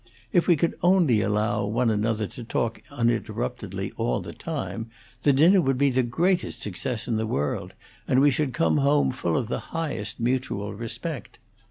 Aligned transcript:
If 0.33 0.47
we 0.47 0.55
could 0.55 0.73
only 0.81 1.21
allow 1.21 1.63
one 1.63 1.91
another 1.91 2.25
to 2.25 2.43
talk 2.43 2.81
uninterruptedly 2.89 3.91
all 3.97 4.19
the 4.19 4.33
time, 4.33 4.89
the 5.21 5.31
dinner 5.31 5.61
would 5.61 5.77
be 5.77 5.91
the 5.91 6.01
greatest 6.01 6.63
success 6.63 7.07
in 7.07 7.17
the 7.17 7.27
world, 7.27 7.75
and 8.07 8.19
we 8.19 8.31
should 8.31 8.51
come 8.51 8.77
home 8.77 9.11
full 9.11 9.37
of 9.37 9.47
the 9.47 9.59
highest 9.77 10.19
mutual 10.19 10.73
respect. 10.73 11.37